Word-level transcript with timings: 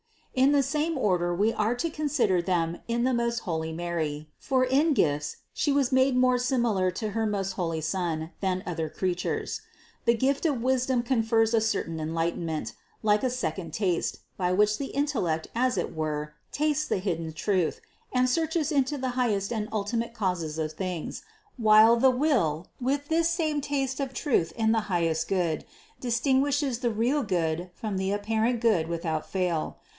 In 0.33 0.51
the 0.53 0.63
same 0.63 0.97
order 0.97 1.35
we 1.35 1.53
are 1.53 1.75
to 1.75 1.89
consider 1.89 2.41
them 2.41 2.79
in 2.87 3.03
the 3.03 3.13
most 3.13 3.39
holy 3.39 3.71
Mary, 3.71 4.29
for 4.39 4.63
in 4.63 4.93
gifts 4.95 5.37
She 5.53 5.71
was 5.71 5.91
made 5.91 6.15
more 6.15 6.39
similar 6.39 6.89
to 6.89 7.09
her 7.09 7.27
most 7.27 7.51
holy 7.51 7.81
Son, 7.81 8.31
than 8.39 8.63
other 8.65 8.89
creatures. 8.89 9.61
The 10.05 10.15
gift 10.15 10.45
of 10.47 10.63
wisdom 10.63 11.03
confers 11.03 11.53
a 11.53 11.61
certain 11.61 11.99
enlightenment, 11.99 12.73
like 13.03 13.23
a 13.23 13.29
second 13.29 13.73
taste, 13.73 14.19
by 14.37 14.53
which 14.53 14.79
the 14.79 14.87
intellect 14.87 15.49
as 15.53 15.77
it 15.77 15.93
were 15.93 16.33
tastes 16.51 16.87
the 16.87 16.97
hidden 16.97 17.31
truth 17.33 17.79
and 18.11 18.27
searches 18.27 18.71
into 18.71 18.97
the 18.97 19.09
highest 19.09 19.51
and 19.53 19.67
ultimate 19.71 20.15
causes 20.15 20.57
of 20.57 20.71
things, 20.71 21.21
while 21.57 21.95
the 21.97 22.09
will, 22.09 22.67
with 22.79 23.09
this 23.09 23.29
same 23.29 23.61
taste 23.61 23.99
of 23.99 24.15
truth 24.15 24.51
in 24.55 24.71
the 24.71 24.79
highest 24.89 25.27
good, 25.27 25.63
distinguishes 25.99 26.79
the 26.79 26.89
real 26.89 27.21
good 27.21 27.69
from 27.75 27.97
the 27.97 28.11
apparent 28.11 28.61
good 28.61 28.87
without 28.87 29.29
fail. 29.29 29.77